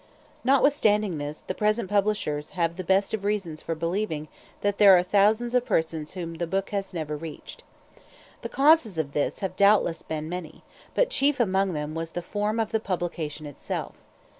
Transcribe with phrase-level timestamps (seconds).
[0.43, 4.29] Notwithstanding this, the present publishers have the best of reasons for believing,
[4.61, 7.61] that there are thousands of persons whom the book has never reached.
[8.41, 10.63] The causes of this have doubtless been many,
[10.95, 13.93] but chief among them was the form of the publication itself.